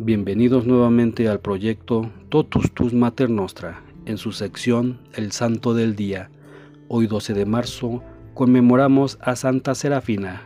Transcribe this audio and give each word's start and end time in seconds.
Bienvenidos 0.00 0.64
nuevamente 0.64 1.28
al 1.28 1.40
proyecto 1.40 2.08
Totus 2.28 2.70
Tus 2.70 2.94
Mater 2.94 3.28
Nostra, 3.28 3.82
en 4.06 4.16
su 4.16 4.30
sección 4.30 5.00
El 5.12 5.32
Santo 5.32 5.74
del 5.74 5.96
Día. 5.96 6.30
Hoy 6.86 7.08
12 7.08 7.34
de 7.34 7.44
marzo 7.44 8.04
conmemoramos 8.32 9.18
a 9.20 9.34
Santa 9.34 9.74
Serafina. 9.74 10.42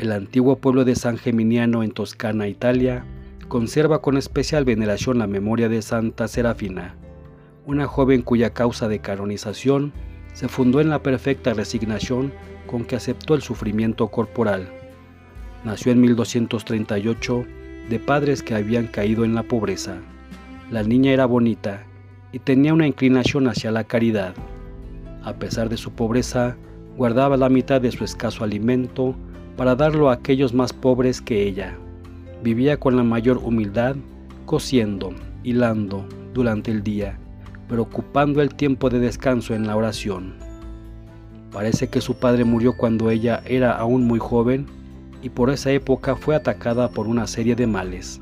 El 0.00 0.10
antiguo 0.10 0.56
pueblo 0.56 0.84
de 0.84 0.96
San 0.96 1.16
Geminiano 1.16 1.84
en 1.84 1.92
Toscana, 1.92 2.48
Italia, 2.48 3.04
conserva 3.46 4.02
con 4.02 4.16
especial 4.16 4.64
veneración 4.64 5.20
la 5.20 5.28
memoria 5.28 5.68
de 5.68 5.80
Santa 5.80 6.26
Serafina, 6.26 6.96
una 7.66 7.86
joven 7.86 8.22
cuya 8.22 8.52
causa 8.52 8.88
de 8.88 8.98
canonización 8.98 9.92
se 10.32 10.48
fundó 10.48 10.80
en 10.80 10.88
la 10.88 11.04
perfecta 11.04 11.54
resignación 11.54 12.32
con 12.66 12.84
que 12.84 12.96
aceptó 12.96 13.36
el 13.36 13.42
sufrimiento 13.42 14.08
corporal. 14.08 14.68
Nació 15.64 15.92
en 15.92 16.00
1238 16.00 17.46
de 17.88 17.98
padres 17.98 18.42
que 18.42 18.54
habían 18.54 18.86
caído 18.86 19.24
en 19.24 19.34
la 19.34 19.42
pobreza. 19.42 19.96
La 20.70 20.82
niña 20.82 21.12
era 21.12 21.26
bonita 21.26 21.84
y 22.32 22.38
tenía 22.38 22.74
una 22.74 22.86
inclinación 22.86 23.48
hacia 23.48 23.70
la 23.70 23.84
caridad. 23.84 24.34
A 25.22 25.34
pesar 25.34 25.68
de 25.68 25.76
su 25.76 25.92
pobreza, 25.92 26.56
guardaba 26.96 27.36
la 27.36 27.48
mitad 27.48 27.80
de 27.80 27.90
su 27.90 28.04
escaso 28.04 28.44
alimento 28.44 29.14
para 29.56 29.74
darlo 29.74 30.10
a 30.10 30.14
aquellos 30.14 30.52
más 30.52 30.72
pobres 30.72 31.20
que 31.20 31.46
ella. 31.46 31.76
Vivía 32.42 32.78
con 32.78 32.96
la 32.96 33.02
mayor 33.02 33.38
humildad, 33.38 33.96
cosiendo, 34.46 35.12
hilando 35.42 36.06
durante 36.34 36.70
el 36.70 36.82
día, 36.82 37.18
pero 37.68 37.82
ocupando 37.82 38.42
el 38.42 38.54
tiempo 38.54 38.90
de 38.90 39.00
descanso 39.00 39.54
en 39.54 39.66
la 39.66 39.76
oración. 39.76 40.34
Parece 41.50 41.88
que 41.88 42.00
su 42.00 42.14
padre 42.14 42.44
murió 42.44 42.76
cuando 42.76 43.10
ella 43.10 43.42
era 43.46 43.72
aún 43.72 44.06
muy 44.06 44.18
joven 44.18 44.66
y 45.22 45.30
por 45.30 45.50
esa 45.50 45.70
época 45.72 46.16
fue 46.16 46.36
atacada 46.36 46.88
por 46.90 47.06
una 47.06 47.26
serie 47.26 47.54
de 47.54 47.66
males. 47.66 48.20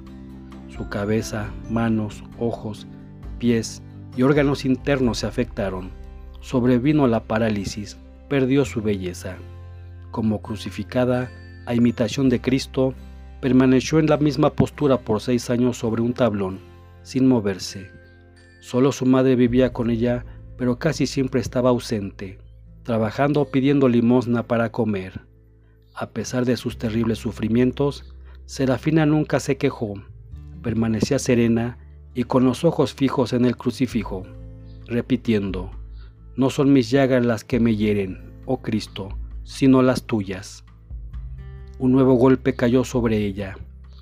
Su 0.69 0.89
cabeza, 0.89 1.51
manos, 1.71 2.23
ojos, 2.39 2.87
pies 3.39 3.83
y 4.17 4.23
órganos 4.23 4.65
internos 4.65 5.19
se 5.19 5.27
afectaron. 5.27 5.91
Sobrevino 6.41 7.07
la 7.07 7.21
parálisis, 7.21 7.99
perdió 8.29 8.65
su 8.65 8.83
belleza. 8.83 9.37
Como 10.11 10.41
crucificada, 10.41 11.31
a 11.67 11.75
imitación 11.75 12.29
de 12.29 12.41
Cristo, 12.41 12.95
permaneció 13.41 13.99
en 13.99 14.07
la 14.07 14.17
misma 14.17 14.51
postura 14.51 14.99
por 14.99 15.21
seis 15.21 15.51
años 15.51 15.77
sobre 15.77 16.03
un 16.03 16.15
tablón, 16.15 16.61
sin 17.03 17.27
moverse. 17.27 17.91
Solo 18.61 18.93
su 18.93 19.07
madre 19.07 19.37
vivía 19.37 19.73
con 19.73 19.91
ella, 19.91 20.25
pero 20.57 20.79
casi 20.79 21.07
siempre 21.07 21.41
estaba 21.41 21.71
ausente, 21.71 22.39
trabajando 22.83 23.43
o 23.43 23.51
pidiendo 23.51 23.89
limosna 23.89 24.43
para 24.43 24.73
comer. 24.73 25.21
A 25.99 26.11
pesar 26.11 26.45
de 26.45 26.59
sus 26.59 26.77
terribles 26.77 27.19
sufrimientos, 27.19 28.15
Serafina 28.45 29.07
nunca 29.07 29.41
se 29.41 29.57
quejó, 29.57 29.95
permanecía 30.63 31.19
serena 31.19 31.79
y 32.13 32.25
con 32.25 32.45
los 32.45 32.65
ojos 32.65 32.93
fijos 32.93 33.33
en 33.33 33.47
el 33.47 33.57
crucifijo, 33.57 34.25
repitiendo, 34.87 35.71
No 36.37 36.51
son 36.51 36.71
mis 36.75 36.91
llagas 36.91 37.25
las 37.25 37.45
que 37.45 37.61
me 37.61 37.77
hieren, 37.77 38.35
oh 38.45 38.61
Cristo, 38.61 39.17
sino 39.43 39.81
las 39.81 40.03
tuyas. 40.03 40.67
Un 41.79 41.93
nuevo 41.93 42.13
golpe 42.17 42.55
cayó 42.55 42.85
sobre 42.85 43.17
ella. 43.25 43.57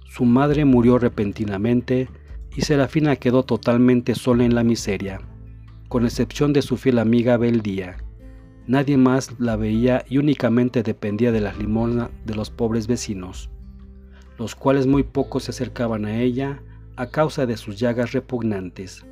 Su 0.09 0.25
madre 0.25 0.65
murió 0.65 0.99
repentinamente 0.99 2.09
y 2.57 2.63
Serafina 2.63 3.15
quedó 3.15 3.45
totalmente 3.45 4.17
sola 4.17 4.45
en 4.45 4.57
la 4.57 4.65
miseria, 4.65 5.21
con 5.87 6.05
excepción 6.05 6.53
de 6.53 6.63
su 6.63 6.77
fiel 6.77 6.99
amiga 6.99 7.37
Beldía, 7.37 7.99
Nadie 8.67 8.97
más 8.97 9.39
la 9.39 9.57
veía 9.57 10.07
y 10.09 10.17
únicamente 10.17 10.83
dependía 10.83 11.33
de 11.33 11.43
las 11.43 11.59
limonas 11.59 12.09
de 12.25 12.35
los 12.35 12.49
pobres 12.49 12.87
vecinos, 12.87 13.51
los 14.39 14.55
cuales 14.55 14.87
muy 14.87 15.03
poco 15.03 15.39
se 15.39 15.51
acercaban 15.51 16.07
a 16.07 16.19
ella 16.23 16.63
a 16.97 17.09
causa 17.09 17.45
de 17.45 17.59
sus 17.59 17.79
llagas 17.79 18.13
repugnantes. 18.13 19.05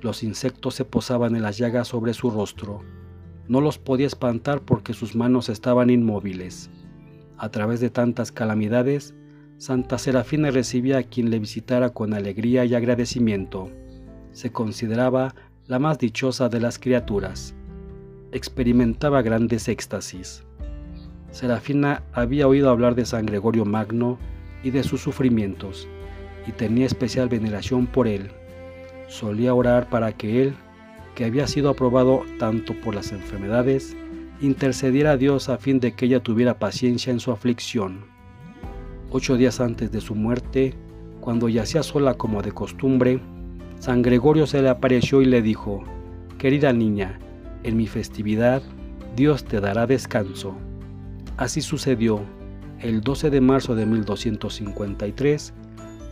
Los 0.00 0.24
insectos 0.24 0.74
se 0.74 0.84
posaban 0.84 1.36
en 1.36 1.42
las 1.42 1.58
llagas 1.58 1.86
sobre 1.88 2.12
su 2.12 2.30
rostro. 2.30 2.80
No 3.46 3.60
los 3.60 3.78
podía 3.78 4.08
espantar 4.08 4.62
porque 4.62 4.94
sus 4.94 5.14
manos 5.14 5.48
estaban 5.48 5.88
inmóviles. 5.88 6.68
A 7.38 7.50
través 7.50 7.78
de 7.78 7.90
tantas 7.90 8.32
calamidades, 8.32 9.14
Santa 9.58 9.96
Serafina 9.96 10.50
recibía 10.50 10.98
a 10.98 11.02
quien 11.04 11.30
le 11.30 11.38
visitara 11.38 11.90
con 11.90 12.14
alegría 12.14 12.64
y 12.64 12.74
agradecimiento. 12.74 13.70
Se 14.32 14.50
consideraba 14.50 15.36
la 15.68 15.78
más 15.78 15.98
dichosa 16.00 16.48
de 16.48 16.58
las 16.58 16.80
criaturas 16.80 17.54
experimentaba 18.32 19.22
grandes 19.22 19.68
éxtasis. 19.68 20.42
Serafina 21.30 22.02
había 22.12 22.48
oído 22.48 22.70
hablar 22.70 22.94
de 22.94 23.04
San 23.04 23.26
Gregorio 23.26 23.64
Magno 23.64 24.18
y 24.62 24.70
de 24.70 24.82
sus 24.82 25.00
sufrimientos, 25.00 25.88
y 26.46 26.52
tenía 26.52 26.86
especial 26.86 27.28
veneración 27.28 27.86
por 27.86 28.08
él. 28.08 28.30
Solía 29.08 29.54
orar 29.54 29.88
para 29.88 30.12
que 30.12 30.42
él, 30.42 30.54
que 31.14 31.24
había 31.24 31.46
sido 31.46 31.70
aprobado 31.70 32.22
tanto 32.38 32.74
por 32.80 32.94
las 32.94 33.12
enfermedades, 33.12 33.96
intercediera 34.40 35.12
a 35.12 35.16
Dios 35.16 35.48
a 35.48 35.58
fin 35.58 35.78
de 35.78 35.92
que 35.92 36.06
ella 36.06 36.22
tuviera 36.22 36.58
paciencia 36.58 37.12
en 37.12 37.20
su 37.20 37.30
aflicción. 37.30 38.06
Ocho 39.10 39.36
días 39.36 39.60
antes 39.60 39.92
de 39.92 40.00
su 40.00 40.14
muerte, 40.14 40.74
cuando 41.20 41.48
yacía 41.48 41.82
sola 41.82 42.14
como 42.14 42.42
de 42.42 42.52
costumbre, 42.52 43.20
San 43.78 44.02
Gregorio 44.02 44.46
se 44.46 44.62
le 44.62 44.68
apareció 44.68 45.22
y 45.22 45.26
le 45.26 45.42
dijo, 45.42 45.84
Querida 46.38 46.72
niña, 46.72 47.18
en 47.64 47.76
mi 47.76 47.86
festividad 47.86 48.62
Dios 49.16 49.44
te 49.44 49.60
dará 49.60 49.86
descanso. 49.86 50.54
Así 51.36 51.60
sucedió. 51.60 52.20
El 52.80 53.00
12 53.00 53.30
de 53.30 53.40
marzo 53.40 53.74
de 53.74 53.86
1253 53.86 55.52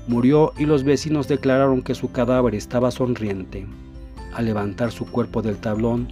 murió 0.06 0.52
y 0.58 0.66
los 0.66 0.84
vecinos 0.84 1.28
declararon 1.28 1.82
que 1.82 1.94
su 1.94 2.12
cadáver 2.12 2.54
estaba 2.54 2.90
sonriente. 2.90 3.66
Al 4.34 4.44
levantar 4.44 4.92
su 4.92 5.06
cuerpo 5.10 5.42
del 5.42 5.56
tablón, 5.56 6.08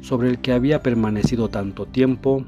sobre 0.00 0.28
el 0.28 0.38
que 0.38 0.52
había 0.52 0.82
permanecido 0.82 1.48
tanto 1.48 1.86
tiempo, 1.86 2.44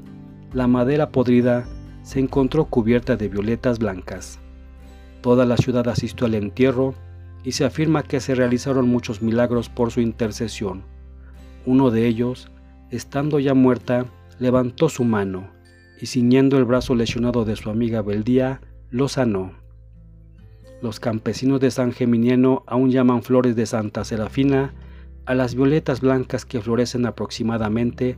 la 0.53 0.67
madera 0.67 1.09
podrida 1.09 1.65
se 2.03 2.19
encontró 2.19 2.65
cubierta 2.65 3.15
de 3.15 3.29
violetas 3.29 3.79
blancas. 3.79 4.39
Toda 5.21 5.45
la 5.45 5.57
ciudad 5.57 5.87
asistió 5.87 6.27
al 6.27 6.35
entierro 6.35 6.95
y 7.43 7.53
se 7.53 7.65
afirma 7.65 8.03
que 8.03 8.19
se 8.19 8.35
realizaron 8.35 8.89
muchos 8.89 9.21
milagros 9.21 9.69
por 9.69 9.91
su 9.91 10.01
intercesión. 10.01 10.83
Uno 11.65 11.91
de 11.91 12.07
ellos, 12.07 12.49
estando 12.89 13.39
ya 13.39 13.53
muerta, 13.53 14.05
levantó 14.39 14.89
su 14.89 15.03
mano 15.03 15.49
y 15.99 16.07
ciñendo 16.07 16.57
el 16.57 16.65
brazo 16.65 16.95
lesionado 16.95 17.45
de 17.45 17.55
su 17.55 17.69
amiga 17.69 18.01
Beldía, 18.01 18.61
lo 18.89 19.07
sanó. 19.07 19.53
Los 20.81 20.99
campesinos 20.99 21.61
de 21.61 21.71
San 21.71 21.93
Geminiano 21.93 22.63
aún 22.67 22.91
llaman 22.91 23.23
flores 23.23 23.55
de 23.55 23.65
Santa 23.65 24.03
Serafina 24.03 24.73
a 25.25 25.33
las 25.33 25.55
violetas 25.55 26.01
blancas 26.01 26.45
que 26.45 26.59
florecen 26.59 27.05
aproximadamente 27.05 28.17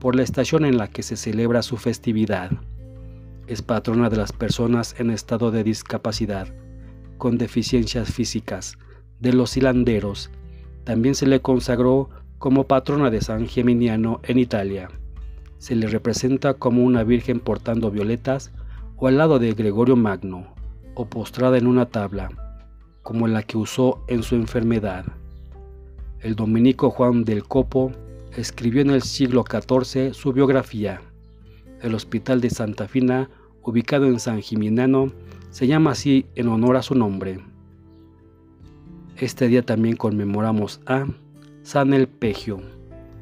por 0.00 0.16
la 0.16 0.22
estación 0.22 0.64
en 0.64 0.78
la 0.78 0.88
que 0.88 1.02
se 1.02 1.16
celebra 1.16 1.62
su 1.62 1.76
festividad. 1.76 2.50
Es 3.46 3.60
patrona 3.60 4.08
de 4.08 4.16
las 4.16 4.32
personas 4.32 4.94
en 4.98 5.10
estado 5.10 5.50
de 5.50 5.62
discapacidad, 5.62 6.48
con 7.18 7.36
deficiencias 7.36 8.10
físicas, 8.10 8.78
de 9.20 9.32
los 9.32 9.56
hilanderos. 9.56 10.30
También 10.84 11.14
se 11.14 11.26
le 11.26 11.40
consagró 11.40 12.08
como 12.38 12.64
patrona 12.64 13.10
de 13.10 13.20
San 13.20 13.46
Geminiano 13.46 14.20
en 14.22 14.38
Italia. 14.38 14.88
Se 15.58 15.74
le 15.74 15.86
representa 15.86 16.54
como 16.54 16.84
una 16.84 17.02
virgen 17.02 17.40
portando 17.40 17.90
violetas 17.90 18.52
o 18.96 19.08
al 19.08 19.18
lado 19.18 19.38
de 19.38 19.52
Gregorio 19.52 19.96
Magno, 19.96 20.54
o 20.94 21.06
postrada 21.06 21.58
en 21.58 21.66
una 21.66 21.86
tabla, 21.86 22.30
como 23.02 23.28
la 23.28 23.42
que 23.42 23.58
usó 23.58 24.02
en 24.08 24.22
su 24.22 24.34
enfermedad. 24.34 25.04
El 26.20 26.34
dominico 26.34 26.90
Juan 26.90 27.24
del 27.24 27.44
Copo 27.44 27.92
escribió 28.36 28.82
en 28.82 28.90
el 28.90 29.02
siglo 29.02 29.44
XIV 29.48 30.12
su 30.12 30.32
biografía. 30.32 31.00
El 31.82 31.94
Hospital 31.94 32.40
de 32.40 32.50
Santa 32.50 32.88
Fina, 32.88 33.30
ubicado 33.62 34.06
en 34.06 34.18
San 34.18 34.40
Gimignano, 34.40 35.12
se 35.50 35.66
llama 35.66 35.92
así 35.92 36.26
en 36.34 36.48
honor 36.48 36.76
a 36.76 36.82
su 36.82 36.94
nombre. 36.94 37.40
Este 39.18 39.48
día 39.48 39.62
también 39.62 39.96
conmemoramos 39.96 40.80
a 40.86 41.06
San 41.66 41.92
Elpegio, 41.92 42.60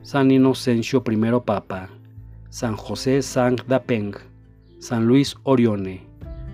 San 0.02 0.31
Inocencio 0.31 1.02
I 1.11 1.41
Papa, 1.46 1.88
San 2.50 2.76
José 2.76 3.23
San 3.23 3.56
Dapeng, 3.67 4.14
San 4.79 5.06
Luis 5.06 5.35
Orione, 5.44 6.02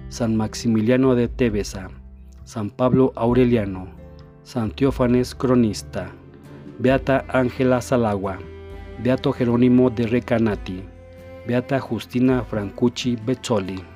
San 0.08 0.36
Maximiliano 0.36 1.16
de 1.16 1.26
Tebesa, 1.26 1.90
San 2.44 2.70
Pablo 2.70 3.12
Aureliano, 3.16 3.88
San 4.44 4.70
Teófanes 4.70 5.34
Cronista, 5.34 6.12
Beata 6.78 7.24
Ángela 7.26 7.80
Salagua, 7.80 8.38
Beato 9.02 9.32
Jerónimo 9.32 9.90
de 9.90 10.06
Recanati, 10.06 10.84
Beata 11.44 11.80
Justina 11.80 12.44
Francucci 12.44 13.16
Bezzoli. 13.16 13.89